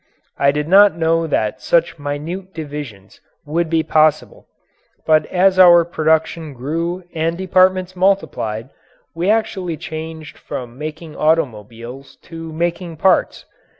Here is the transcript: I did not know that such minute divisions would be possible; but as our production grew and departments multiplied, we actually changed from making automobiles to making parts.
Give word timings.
I 0.39 0.49
did 0.49 0.67
not 0.67 0.97
know 0.97 1.27
that 1.27 1.61
such 1.61 1.99
minute 1.99 2.55
divisions 2.55 3.21
would 3.45 3.69
be 3.69 3.83
possible; 3.83 4.47
but 5.05 5.27
as 5.27 5.59
our 5.59 5.85
production 5.85 6.53
grew 6.55 7.03
and 7.13 7.37
departments 7.37 7.95
multiplied, 7.95 8.71
we 9.13 9.29
actually 9.29 9.77
changed 9.77 10.39
from 10.39 10.75
making 10.75 11.15
automobiles 11.15 12.17
to 12.23 12.51
making 12.51 12.97
parts. 12.97 13.45